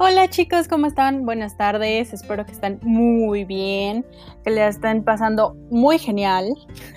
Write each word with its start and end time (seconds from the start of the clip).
Hola 0.00 0.28
chicos, 0.28 0.68
¿cómo 0.68 0.86
están? 0.86 1.24
Buenas 1.24 1.56
tardes, 1.56 2.12
espero 2.12 2.46
que 2.46 2.52
estén 2.52 2.78
muy 2.82 3.44
bien, 3.44 4.06
que 4.44 4.50
les 4.50 4.76
estén 4.76 5.02
pasando 5.02 5.56
muy 5.72 5.98
genial 5.98 6.54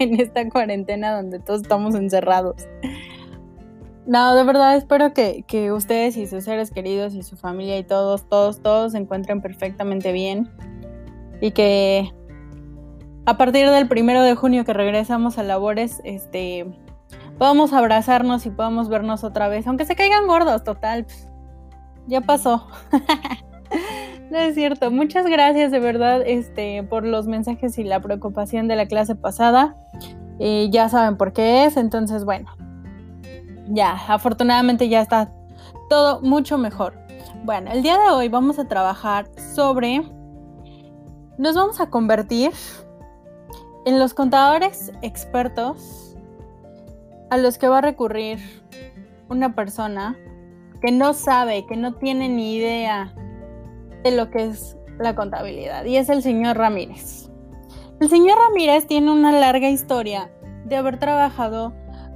en 0.00 0.20
esta 0.20 0.48
cuarentena 0.48 1.14
donde 1.14 1.38
todos 1.38 1.62
estamos 1.62 1.94
encerrados. 1.94 2.66
No, 4.06 4.34
de 4.34 4.42
verdad 4.42 4.74
espero 4.76 5.14
que, 5.14 5.44
que, 5.46 5.70
ustedes 5.70 6.16
y 6.16 6.26
sus 6.26 6.42
seres 6.42 6.72
queridos 6.72 7.14
y 7.14 7.22
su 7.22 7.36
familia 7.36 7.78
y 7.78 7.84
todos, 7.84 8.28
todos, 8.28 8.60
todos 8.60 8.90
se 8.90 8.98
encuentren 8.98 9.40
perfectamente 9.40 10.10
bien 10.10 10.50
y 11.40 11.52
que 11.52 12.12
a 13.24 13.36
partir 13.36 13.70
del 13.70 13.86
primero 13.86 14.24
de 14.24 14.34
junio 14.34 14.64
que 14.64 14.72
regresamos 14.72 15.38
a 15.38 15.44
labores, 15.44 16.00
este, 16.02 16.66
podamos 17.38 17.72
abrazarnos 17.72 18.46
y 18.46 18.50
podamos 18.50 18.88
vernos 18.88 19.22
otra 19.22 19.46
vez, 19.46 19.68
aunque 19.68 19.84
se 19.84 19.94
caigan 19.94 20.26
gordos, 20.26 20.64
total. 20.64 21.04
Pues, 21.04 21.28
ya 22.06 22.20
pasó. 22.20 22.66
no 24.30 24.38
es 24.38 24.54
cierto. 24.54 24.90
Muchas 24.90 25.26
gracias 25.26 25.70
de 25.70 25.80
verdad 25.80 26.22
este, 26.24 26.82
por 26.82 27.04
los 27.04 27.26
mensajes 27.26 27.78
y 27.78 27.84
la 27.84 28.00
preocupación 28.00 28.68
de 28.68 28.76
la 28.76 28.86
clase 28.86 29.14
pasada. 29.14 29.76
Eh, 30.38 30.68
ya 30.70 30.88
saben 30.88 31.16
por 31.16 31.32
qué 31.32 31.64
es, 31.64 31.76
entonces 31.76 32.24
bueno. 32.24 32.50
Ya, 33.68 33.92
afortunadamente 34.08 34.88
ya 34.88 35.00
está 35.00 35.32
todo 35.88 36.20
mucho 36.20 36.58
mejor. 36.58 36.94
Bueno, 37.44 37.70
el 37.72 37.82
día 37.82 37.98
de 37.98 38.10
hoy 38.10 38.28
vamos 38.28 38.58
a 38.58 38.66
trabajar 38.66 39.28
sobre... 39.54 40.02
Nos 41.38 41.54
vamos 41.54 41.80
a 41.80 41.90
convertir 41.90 42.52
en 43.84 43.98
los 43.98 44.14
contadores 44.14 44.92
expertos 45.02 46.16
a 47.30 47.36
los 47.36 47.58
que 47.58 47.68
va 47.68 47.78
a 47.78 47.80
recurrir 47.82 48.38
una 49.28 49.54
persona 49.54 50.16
que 50.86 50.92
no 50.92 51.14
sabe, 51.14 51.66
que 51.66 51.76
no 51.76 51.94
tiene 51.94 52.28
ni 52.28 52.54
idea 52.54 53.12
de 54.04 54.12
lo 54.12 54.30
que 54.30 54.44
es 54.44 54.78
la 55.00 55.16
contabilidad, 55.16 55.84
y 55.84 55.96
es 55.96 56.08
el 56.08 56.22
señor 56.22 56.58
Ramírez. 56.58 57.28
El 57.98 58.08
señor 58.08 58.38
Ramírez 58.38 58.86
tiene 58.86 59.10
una 59.10 59.32
larga 59.32 59.68
historia 59.68 60.30
de 60.64 60.76
haber 60.76 61.00
trabajado 61.00 61.72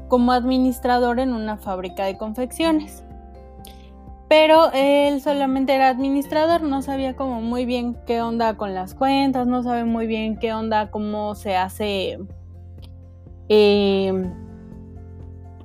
como 0.07 0.31
administrador 0.31 1.19
en 1.19 1.33
una 1.33 1.57
fábrica 1.57 2.05
de 2.05 2.17
confecciones. 2.17 3.03
Pero 4.29 4.71
él 4.73 5.21
solamente 5.21 5.75
era 5.75 5.89
administrador, 5.89 6.63
no 6.63 6.81
sabía 6.81 7.17
como 7.17 7.41
muy 7.41 7.65
bien 7.65 7.97
qué 8.07 8.23
onda 8.23 8.57
con 8.57 8.73
las 8.73 8.95
cuentas, 8.95 9.49
no 9.49 9.65
sabe 9.65 9.83
muy 9.83 10.07
bien 10.07 10.39
qué 10.39 10.53
onda, 10.53 10.93
cómo 10.93 11.35
se 11.35 11.57
hace 11.57 12.21
eh, 13.49 14.33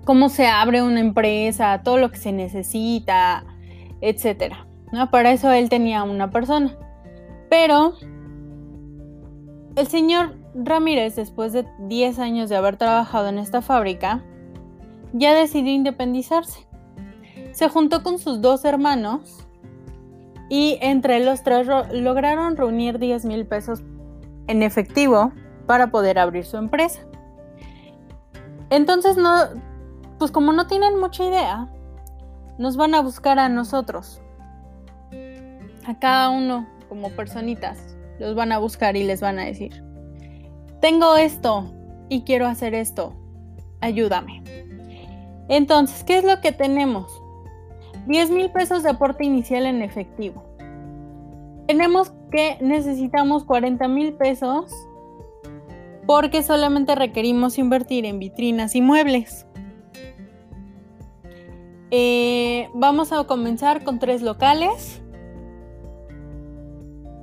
cómo 0.05 0.29
se 0.29 0.47
abre 0.47 0.81
una 0.81 0.99
empresa, 0.99 1.81
todo 1.83 1.97
lo 1.97 2.11
que 2.11 2.17
se 2.17 2.31
necesita, 2.31 3.43
etc. 4.01 4.53
¿no? 4.91 5.11
Para 5.11 5.31
eso 5.31 5.51
él 5.51 5.67
tenía 5.69 6.03
una 6.03 6.31
persona. 6.31 6.77
Pero 7.49 7.93
el 9.75 9.87
señor 9.87 10.35
Ramírez, 10.53 11.15
después 11.15 11.51
de 11.51 11.65
10 11.79 12.19
años 12.19 12.49
de 12.49 12.55
haber 12.55 12.77
trabajado 12.77 13.27
en 13.27 13.39
esta 13.39 13.61
fábrica, 13.61 14.23
ya 15.11 15.33
decidió 15.33 15.73
independizarse. 15.73 16.67
Se 17.51 17.67
juntó 17.67 18.03
con 18.03 18.19
sus 18.19 18.41
dos 18.41 18.63
hermanos 18.63 19.47
y 20.49 20.77
entre 20.81 21.23
los 21.23 21.43
tres 21.43 21.67
lograron 21.91 22.55
reunir 22.55 22.99
10 22.99 23.25
mil 23.25 23.45
pesos 23.45 23.81
en 24.47 24.61
efectivo 24.61 25.31
para 25.65 25.87
poder 25.87 26.19
abrir 26.19 26.45
su 26.45 26.57
empresa. 26.57 27.01
Entonces 28.69 29.17
no 29.17 29.33
pues 30.17 30.31
como 30.31 30.51
no 30.53 30.67
tienen 30.67 30.99
mucha 30.99 31.25
idea, 31.25 31.69
nos 32.57 32.77
van 32.77 32.95
a 32.95 33.01
buscar 33.01 33.39
a 33.39 33.49
nosotros. 33.49 34.21
A 35.85 35.99
cada 35.99 36.29
uno 36.29 36.67
como 36.89 37.09
personitas. 37.09 37.95
Los 38.19 38.35
van 38.35 38.51
a 38.51 38.59
buscar 38.59 38.95
y 38.95 39.03
les 39.03 39.19
van 39.19 39.39
a 39.39 39.45
decir, 39.45 39.83
tengo 40.79 41.17
esto 41.17 41.73
y 42.09 42.21
quiero 42.21 42.47
hacer 42.47 42.73
esto. 42.73 43.13
Ayúdame. 43.81 44.41
Entonces, 45.49 46.03
¿qué 46.03 46.17
es 46.17 46.23
lo 46.23 46.39
que 46.41 46.51
tenemos? 46.51 47.11
10 48.07 48.31
mil 48.31 48.51
pesos 48.51 48.83
de 48.83 48.89
aporte 48.89 49.25
inicial 49.25 49.65
en 49.65 49.81
efectivo. 49.81 50.43
Tenemos 51.67 52.13
que 52.31 52.57
necesitamos 52.61 53.43
40 53.43 53.87
mil 53.87 54.13
pesos 54.13 54.71
porque 56.05 56.43
solamente 56.43 56.93
requerimos 56.95 57.57
invertir 57.57 58.05
en 58.05 58.19
vitrinas 58.19 58.75
y 58.75 58.81
muebles. 58.81 59.44
Eh, 61.97 62.67
vamos 62.73 63.13
a 63.13 63.23
comenzar 63.23 63.85
con 63.85 63.99
tres 63.99 64.21
locales. 64.21 65.01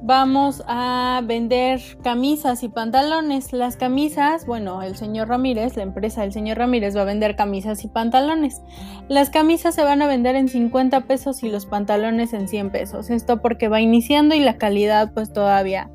Vamos 0.03 0.65
a 0.66 1.21
vender 1.22 1.83
camisas 2.03 2.62
y 2.62 2.71
pantalones. 2.71 3.53
Las 3.53 3.77
camisas, 3.77 4.47
bueno, 4.47 4.82
el 4.82 4.97
señor 4.97 5.28
Ramírez, 5.28 5.77
la 5.77 5.82
empresa 5.82 6.22
del 6.22 6.32
señor 6.32 6.56
Ramírez 6.56 6.97
va 6.97 7.03
a 7.03 7.05
vender 7.05 7.37
camisas 7.37 7.84
y 7.84 7.88
pantalones. 7.88 8.62
Las 9.09 9.28
camisas 9.28 9.75
se 9.75 9.84
van 9.84 10.00
a 10.00 10.06
vender 10.06 10.37
en 10.37 10.49
50 10.49 11.03
pesos 11.03 11.43
y 11.43 11.50
los 11.50 11.66
pantalones 11.66 12.32
en 12.32 12.49
100 12.49 12.71
pesos. 12.71 13.11
Esto 13.11 13.43
porque 13.43 13.69
va 13.69 13.82
iniciando 13.82 14.34
y 14.34 14.41
la 14.41 14.56
calidad 14.56 15.12
pues 15.12 15.34
todavía 15.34 15.91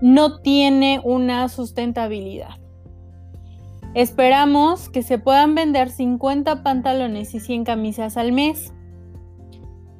no 0.00 0.40
tiene 0.40 1.02
una 1.04 1.50
sustentabilidad. 1.50 2.65
Esperamos 3.96 4.90
que 4.90 5.02
se 5.02 5.16
puedan 5.18 5.54
vender 5.54 5.88
50 5.88 6.62
pantalones 6.62 7.34
y 7.34 7.40
100 7.40 7.64
camisas 7.64 8.18
al 8.18 8.30
mes. 8.30 8.74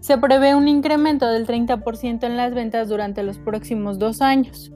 Se 0.01 0.19
prevé 0.19 0.55
un 0.55 0.69
incremento 0.69 1.27
del 1.27 1.47
30% 1.47 2.25
en 2.25 2.37
las 2.37 2.53
ventas 2.53 2.91
durante 2.91 3.23
los 3.23 3.39
próximos 3.39 3.99
dos 3.99 4.21
años. 4.21 4.71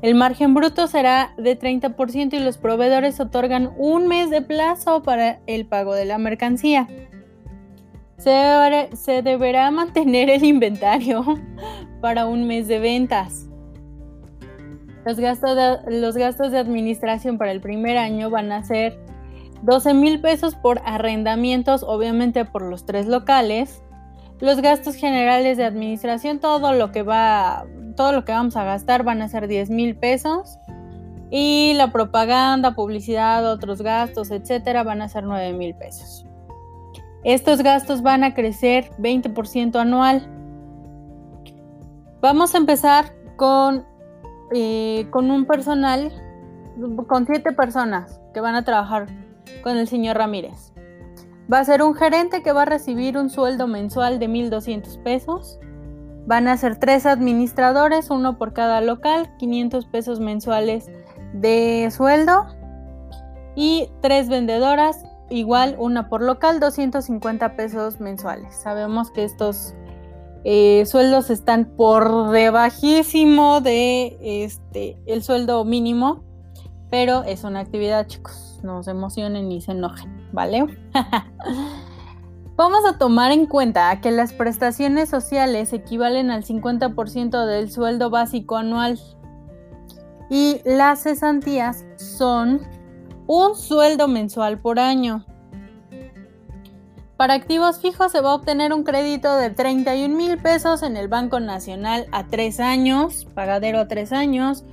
El 0.00 0.14
margen 0.14 0.54
bruto 0.54 0.86
será 0.86 1.34
de 1.36 1.58
30% 1.58 2.32
y 2.32 2.38
los 2.38 2.56
proveedores 2.56 3.20
otorgan 3.20 3.74
un 3.76 4.08
mes 4.08 4.30
de 4.30 4.40
plazo 4.40 5.02
para 5.02 5.42
el 5.46 5.66
pago 5.66 5.92
de 5.92 6.06
la 6.06 6.16
mercancía. 6.16 6.88
Se, 8.16 8.88
se 8.96 9.20
deberá 9.20 9.70
mantener 9.70 10.30
el 10.30 10.44
inventario 10.44 11.26
para 12.00 12.24
un 12.24 12.46
mes 12.46 12.68
de 12.68 12.78
ventas. 12.78 13.50
Los 15.04 15.20
gastos, 15.20 15.54
de, 15.54 16.00
los 16.00 16.16
gastos 16.16 16.50
de 16.50 16.58
administración 16.58 17.36
para 17.36 17.52
el 17.52 17.60
primer 17.60 17.98
año 17.98 18.30
van 18.30 18.52
a 18.52 18.64
ser 18.64 18.98
12 19.62 19.94
mil 19.94 20.20
pesos 20.20 20.54
por 20.54 20.80
arrendamientos, 20.84 21.82
obviamente 21.82 22.44
por 22.44 22.62
los 22.62 22.86
tres 22.86 23.06
locales. 23.06 23.82
Los 24.40 24.60
gastos 24.60 24.96
generales 24.96 25.56
de 25.56 25.64
administración, 25.64 26.38
todo 26.38 26.72
lo 26.72 26.90
que 26.90 27.02
va, 27.02 27.66
todo 27.96 28.12
lo 28.12 28.24
que 28.24 28.32
vamos 28.32 28.56
a 28.56 28.64
gastar 28.64 29.04
van 29.04 29.22
a 29.22 29.28
ser 29.28 29.46
10 29.46 29.70
mil 29.70 29.96
pesos. 29.96 30.58
Y 31.30 31.72
la 31.74 31.92
propaganda, 31.92 32.74
publicidad, 32.74 33.50
otros 33.50 33.82
gastos, 33.82 34.30
etcétera, 34.30 34.82
van 34.84 35.02
a 35.02 35.08
ser 35.08 35.24
9 35.24 35.52
mil 35.52 35.74
pesos. 35.74 36.26
Estos 37.24 37.62
gastos 37.62 38.02
van 38.02 38.22
a 38.22 38.34
crecer 38.34 38.90
20% 38.98 39.76
anual. 39.76 40.30
Vamos 42.20 42.54
a 42.54 42.58
empezar 42.58 43.14
con 43.36 43.86
eh, 44.52 45.06
con 45.10 45.30
un 45.30 45.46
personal, 45.46 46.12
con 47.06 47.26
siete 47.26 47.52
personas 47.52 48.20
que 48.32 48.40
van 48.40 48.54
a 48.54 48.64
trabajar 48.64 49.06
con 49.62 49.76
el 49.76 49.88
señor 49.88 50.16
Ramírez. 50.18 50.72
Va 51.52 51.58
a 51.58 51.64
ser 51.64 51.82
un 51.82 51.94
gerente 51.94 52.42
que 52.42 52.52
va 52.52 52.62
a 52.62 52.66
recibir 52.66 53.18
un 53.18 53.28
sueldo 53.28 53.66
mensual 53.66 54.18
de 54.18 54.28
1.200 54.28 55.02
pesos. 55.02 55.58
Van 56.26 56.48
a 56.48 56.56
ser 56.56 56.76
tres 56.76 57.04
administradores, 57.04 58.10
uno 58.10 58.38
por 58.38 58.54
cada 58.54 58.80
local, 58.80 59.30
500 59.38 59.86
pesos 59.86 60.20
mensuales 60.20 60.90
de 61.34 61.90
sueldo. 61.90 62.46
Y 63.56 63.90
tres 64.00 64.28
vendedoras, 64.28 65.04
igual 65.28 65.76
una 65.78 66.08
por 66.08 66.22
local, 66.22 66.60
250 66.60 67.56
pesos 67.56 68.00
mensuales. 68.00 68.54
Sabemos 68.54 69.10
que 69.10 69.24
estos 69.24 69.74
eh, 70.44 70.84
sueldos 70.86 71.30
están 71.30 71.64
por 71.76 72.30
debajísimo 72.30 73.62
de 73.62 74.18
este 74.20 74.98
el 75.06 75.22
sueldo 75.22 75.64
mínimo, 75.64 76.22
pero 76.90 77.24
es 77.24 77.44
una 77.44 77.60
actividad, 77.60 78.06
chicos. 78.06 78.60
No 78.62 78.82
se 78.82 78.92
emocionen 78.92 79.48
ni 79.48 79.60
se 79.60 79.72
enojen, 79.72 80.28
¿vale? 80.32 80.66
Vamos 82.56 82.84
a 82.86 82.98
tomar 82.98 83.32
en 83.32 83.46
cuenta 83.46 84.00
que 84.00 84.12
las 84.12 84.32
prestaciones 84.32 85.08
sociales 85.08 85.72
equivalen 85.72 86.30
al 86.30 86.44
50% 86.44 87.46
del 87.46 87.70
sueldo 87.70 88.10
básico 88.10 88.56
anual 88.56 89.00
y 90.30 90.60
las 90.64 91.02
cesantías 91.02 91.84
son 91.96 92.60
un 93.26 93.56
sueldo 93.56 94.08
mensual 94.08 94.60
por 94.60 94.78
año. 94.78 95.24
Para 97.16 97.34
activos 97.34 97.78
fijos 97.78 98.10
se 98.10 98.20
va 98.20 98.30
a 98.30 98.34
obtener 98.34 98.72
un 98.72 98.82
crédito 98.82 99.36
de 99.36 99.50
31 99.50 100.16
mil 100.16 100.36
pesos 100.38 100.82
en 100.82 100.96
el 100.96 101.06
Banco 101.06 101.38
Nacional 101.38 102.06
a 102.10 102.26
tres 102.26 102.58
años, 102.58 103.26
pagadero 103.34 103.78
a 103.78 103.88
tres 103.88 104.12
años, 104.12 104.64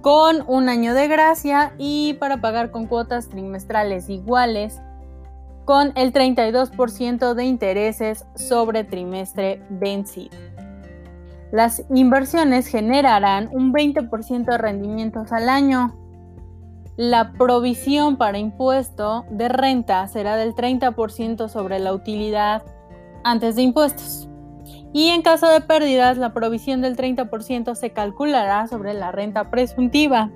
con 0.00 0.44
un 0.48 0.68
año 0.68 0.94
de 0.94 1.06
gracia 1.06 1.74
y 1.78 2.14
para 2.14 2.40
pagar 2.40 2.70
con 2.70 2.86
cuotas 2.86 3.28
trimestrales 3.28 4.08
iguales 4.08 4.80
con 5.64 5.92
el 5.96 6.12
32% 6.12 7.34
de 7.34 7.44
intereses 7.44 8.24
sobre 8.36 8.84
trimestre 8.84 9.62
vencido. 9.68 10.36
Las 11.52 11.84
inversiones 11.90 12.66
generarán 12.68 13.48
un 13.52 13.72
20% 13.72 14.44
de 14.44 14.58
rendimientos 14.58 15.32
al 15.32 15.48
año. 15.48 15.96
La 16.96 17.32
provisión 17.32 18.16
para 18.16 18.38
impuesto 18.38 19.26
de 19.28 19.50
renta 19.50 20.08
será 20.08 20.36
del 20.36 20.54
30% 20.54 21.48
sobre 21.50 21.78
la 21.78 21.92
utilidad 21.92 22.62
antes 23.22 23.54
de 23.54 23.62
impuestos. 23.62 24.30
Y 24.94 25.08
en 25.08 25.20
caso 25.20 25.46
de 25.48 25.60
pérdidas, 25.60 26.16
la 26.16 26.32
provisión 26.32 26.80
del 26.80 26.96
30% 26.96 27.74
se 27.74 27.90
calculará 27.90 28.66
sobre 28.66 28.94
la 28.94 29.12
renta 29.12 29.50
presuntiva, 29.50 30.30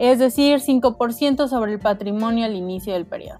es 0.00 0.18
decir, 0.18 0.58
5% 0.58 1.46
sobre 1.46 1.74
el 1.74 1.78
patrimonio 1.78 2.44
al 2.44 2.56
inicio 2.56 2.94
del 2.94 3.06
periodo. 3.06 3.38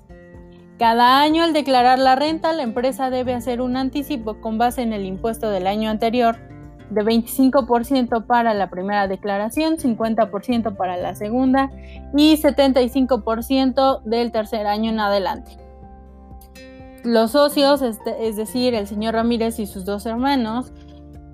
Cada 0.78 1.20
año 1.20 1.42
al 1.42 1.54
declarar 1.54 1.98
la 1.98 2.14
renta, 2.14 2.52
la 2.52 2.62
empresa 2.62 3.10
debe 3.10 3.34
hacer 3.34 3.60
un 3.60 3.76
anticipo 3.76 4.40
con 4.40 4.58
base 4.58 4.82
en 4.82 4.92
el 4.92 5.04
impuesto 5.06 5.50
del 5.50 5.66
año 5.66 5.90
anterior 5.90 6.36
de 6.90 7.02
25% 7.02 8.26
para 8.26 8.54
la 8.54 8.70
primera 8.70 9.08
declaración, 9.08 9.76
50% 9.76 10.76
para 10.76 10.96
la 10.96 11.14
segunda 11.14 11.70
y 12.16 12.36
75% 12.36 14.02
del 14.02 14.32
tercer 14.32 14.66
año 14.66 14.90
en 14.90 15.00
adelante. 15.00 15.56
Los 17.02 17.32
socios, 17.32 17.82
este, 17.82 18.28
es 18.28 18.36
decir, 18.36 18.74
el 18.74 18.86
señor 18.86 19.14
Ramírez 19.14 19.58
y 19.58 19.66
sus 19.66 19.84
dos 19.84 20.06
hermanos, 20.06 20.72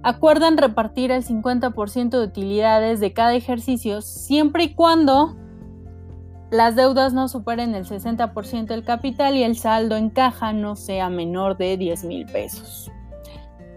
acuerdan 0.02 0.56
repartir 0.56 1.10
el 1.10 1.24
50% 1.24 2.10
de 2.10 2.24
utilidades 2.24 3.00
de 3.00 3.12
cada 3.12 3.34
ejercicio 3.34 4.00
siempre 4.00 4.64
y 4.64 4.74
cuando 4.74 5.36
las 6.50 6.74
deudas 6.74 7.12
no 7.12 7.28
superen 7.28 7.76
el 7.76 7.84
60% 7.84 8.66
del 8.66 8.82
capital 8.82 9.36
y 9.36 9.44
el 9.44 9.56
saldo 9.56 9.96
en 9.96 10.10
caja 10.10 10.52
no 10.52 10.74
sea 10.74 11.08
menor 11.08 11.56
de 11.56 11.76
10 11.76 12.04
mil 12.04 12.26
pesos. 12.26 12.90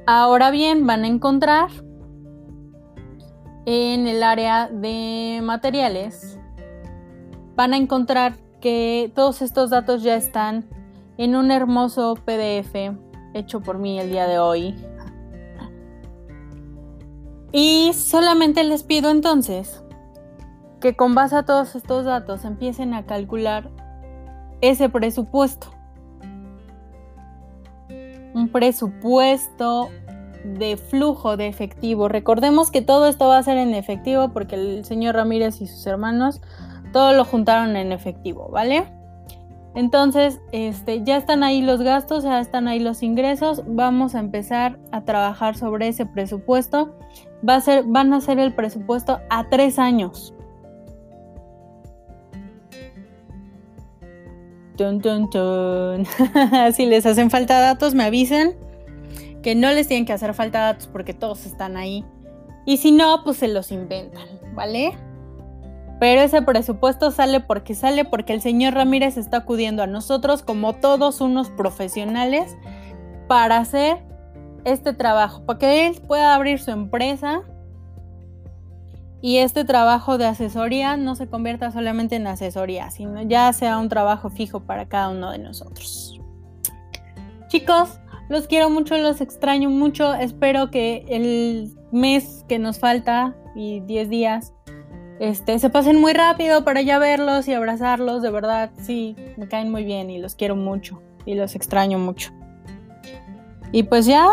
Ahora 0.05 0.51
bien, 0.51 0.85
van 0.85 1.05
a 1.05 1.07
encontrar 1.07 1.69
en 3.65 4.05
el 4.07 4.21
área 4.21 4.67
de 4.67 5.39
materiales, 5.41 6.37
van 7.55 7.73
a 7.73 7.77
encontrar 7.77 8.35
que 8.59 9.11
todos 9.15 9.41
estos 9.41 9.69
datos 9.69 10.03
ya 10.03 10.15
están 10.15 10.65
en 11.17 11.37
un 11.37 11.51
hermoso 11.51 12.15
PDF 12.15 12.97
hecho 13.33 13.61
por 13.61 13.77
mí 13.77 13.97
el 13.97 14.09
día 14.09 14.27
de 14.27 14.39
hoy. 14.39 14.75
Y 17.53 17.93
solamente 17.93 18.65
les 18.65 18.83
pido 18.83 19.09
entonces 19.09 19.83
que 20.81 20.97
con 20.97 21.15
base 21.15 21.37
a 21.37 21.43
todos 21.43 21.75
estos 21.75 22.03
datos 22.03 22.43
empiecen 22.43 22.93
a 22.93 23.05
calcular 23.05 23.69
ese 24.59 24.89
presupuesto. 24.89 25.67
Presupuesto 28.53 29.89
de 30.45 30.77
flujo 30.77 31.35
de 31.35 31.47
efectivo. 31.47 32.07
Recordemos 32.07 32.71
que 32.71 32.81
todo 32.81 33.07
esto 33.07 33.27
va 33.27 33.37
a 33.37 33.43
ser 33.43 33.57
en 33.57 33.73
efectivo 33.73 34.29
porque 34.29 34.55
el 34.55 34.85
señor 34.85 35.15
Ramírez 35.15 35.59
y 35.61 35.67
sus 35.67 35.85
hermanos 35.87 36.41
todo 36.91 37.13
lo 37.13 37.25
juntaron 37.25 37.75
en 37.75 37.91
efectivo, 37.91 38.49
¿vale? 38.49 38.85
Entonces, 39.75 40.39
este, 40.51 41.03
ya 41.03 41.17
están 41.17 41.43
ahí 41.43 41.61
los 41.61 41.81
gastos, 41.81 42.23
ya 42.23 42.39
están 42.39 42.67
ahí 42.67 42.79
los 42.79 43.01
ingresos. 43.01 43.63
Vamos 43.65 44.13
a 44.13 44.19
empezar 44.19 44.77
a 44.91 45.03
trabajar 45.03 45.57
sobre 45.57 45.87
ese 45.87 46.05
presupuesto. 46.05 46.95
Va 47.47 47.55
a 47.55 47.61
ser, 47.61 47.83
van 47.85 48.13
a 48.13 48.21
ser 48.21 48.37
el 48.37 48.53
presupuesto 48.53 49.19
a 49.29 49.49
tres 49.49 49.79
años. 49.79 50.33
si 56.73 56.85
les 56.85 57.05
hacen 57.05 57.29
falta 57.29 57.59
datos, 57.59 57.93
me 57.93 58.03
avisen 58.03 58.55
que 59.41 59.55
no 59.55 59.71
les 59.71 59.87
tienen 59.87 60.05
que 60.05 60.13
hacer 60.13 60.33
falta 60.33 60.59
datos 60.61 60.87
porque 60.87 61.13
todos 61.13 61.45
están 61.45 61.77
ahí. 61.77 62.05
Y 62.65 62.77
si 62.77 62.91
no, 62.91 63.23
pues 63.23 63.37
se 63.37 63.47
los 63.47 63.71
inventan, 63.71 64.27
¿vale? 64.55 64.97
Pero 65.99 66.21
ese 66.21 66.41
presupuesto 66.41 67.11
sale 67.11 67.39
porque 67.39 67.75
sale 67.75 68.05
porque 68.05 68.33
el 68.33 68.41
señor 68.41 68.73
Ramírez 68.73 69.17
está 69.17 69.37
acudiendo 69.37 69.83
a 69.83 69.87
nosotros 69.87 70.43
como 70.43 70.73
todos 70.73 71.21
unos 71.21 71.49
profesionales 71.49 72.57
para 73.27 73.57
hacer 73.57 73.97
este 74.65 74.93
trabajo, 74.93 75.45
para 75.45 75.59
que 75.59 75.87
él 75.87 76.01
pueda 76.07 76.35
abrir 76.35 76.59
su 76.59 76.71
empresa 76.71 77.41
y 79.25 79.37
este 79.37 79.63
trabajo 79.63 80.17
de 80.17 80.25
asesoría 80.25 80.97
no 80.97 81.15
se 81.15 81.27
convierta 81.27 81.71
solamente 81.71 82.17
en 82.17 82.27
asesoría, 82.27 82.91
sino 82.91 83.21
ya 83.21 83.53
sea 83.53 83.77
un 83.77 83.87
trabajo 83.87 84.29
fijo 84.29 84.59
para 84.59 84.89
cada 84.89 85.07
uno 85.07 85.31
de 85.31 85.37
nosotros. 85.37 86.19
Chicos, 87.47 88.01
los 88.27 88.47
quiero 88.47 88.69
mucho, 88.69 88.97
los 88.97 89.21
extraño 89.21 89.69
mucho. 89.69 90.13
Espero 90.13 90.71
que 90.71 91.05
el 91.07 91.71
mes 91.93 92.43
que 92.49 92.59
nos 92.59 92.79
falta 92.79 93.33
y 93.55 93.79
10 93.79 94.09
días 94.09 94.53
este, 95.21 95.57
se 95.57 95.69
pasen 95.69 96.01
muy 96.01 96.11
rápido 96.11 96.65
para 96.65 96.81
ya 96.81 96.99
verlos 96.99 97.47
y 97.47 97.53
abrazarlos. 97.53 98.23
De 98.23 98.29
verdad, 98.29 98.71
sí, 98.81 99.15
me 99.37 99.47
caen 99.47 99.71
muy 99.71 99.85
bien 99.85 100.09
y 100.09 100.19
los 100.19 100.35
quiero 100.35 100.57
mucho 100.57 101.01
y 101.25 101.35
los 101.35 101.55
extraño 101.55 101.97
mucho. 101.97 102.33
Y 103.71 103.83
pues 103.83 104.05
ya, 104.05 104.31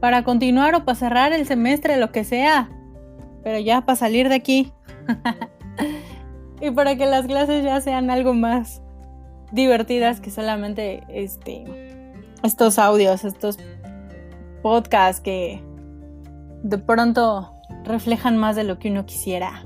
para, 0.00 0.22
continuar 0.22 0.74
o 0.74 0.84
para 0.84 0.98
cerrar 0.98 1.32
el 1.32 1.46
semestre, 1.46 1.96
lo 1.96 2.12
que 2.12 2.24
sea 2.24 2.68
pero 3.46 3.60
ya 3.60 3.82
para 3.82 3.94
salir 3.94 4.28
de 4.28 4.34
aquí. 4.34 4.72
y 6.60 6.72
para 6.72 6.96
que 6.96 7.06
las 7.06 7.26
clases 7.26 7.62
ya 7.62 7.80
sean 7.80 8.10
algo 8.10 8.34
más 8.34 8.82
divertidas 9.52 10.20
que 10.20 10.32
solamente 10.32 11.04
este, 11.08 11.62
estos 12.42 12.76
audios, 12.80 13.24
estos 13.24 13.56
podcasts 14.64 15.20
que 15.20 15.62
de 16.64 16.78
pronto 16.78 17.52
reflejan 17.84 18.36
más 18.36 18.56
de 18.56 18.64
lo 18.64 18.80
que 18.80 18.90
uno 18.90 19.06
quisiera. 19.06 19.64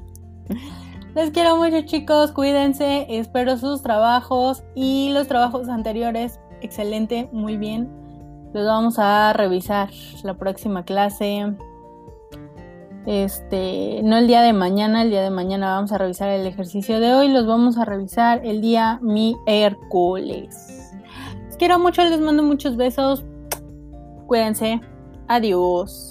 Les 1.15 1.31
quiero 1.31 1.56
mucho 1.56 1.81
chicos, 1.81 2.32
cuídense, 2.32 3.06
espero 3.09 3.56
sus 3.56 3.81
trabajos 3.81 4.62
y 4.75 5.09
los 5.15 5.27
trabajos 5.27 5.71
anteriores, 5.71 6.38
excelente, 6.61 7.31
muy 7.32 7.56
bien. 7.56 7.88
Los 8.53 8.67
vamos 8.67 8.99
a 8.99 9.32
revisar 9.32 9.88
la 10.23 10.35
próxima 10.35 10.85
clase. 10.85 11.56
Este, 13.06 14.00
no 14.05 14.19
el 14.19 14.26
día 14.26 14.43
de 14.43 14.52
mañana, 14.52 15.02
el 15.02 15.11
día 15.11 15.23
de 15.23 15.31
mañana 15.31 15.75
vamos 15.75 15.93
a 15.93 15.99
revisar 15.99 16.29
el 16.29 16.47
ejercicio 16.47 17.00
de 17.00 17.14
hoy, 17.14 17.29
los 17.29 17.47
vamos 17.47 17.79
a 17.79 17.85
revisar 17.85 18.44
el 18.44 18.61
día 18.61 18.99
miércoles. 19.02 20.93
Les 21.47 21.56
quiero 21.56 21.79
mucho, 21.79 22.02
les 22.05 22.20
mando 22.20 22.43
muchos 22.43 22.77
besos. 22.77 23.25
Cuídense. 24.27 24.81
Adiós. 25.29 26.09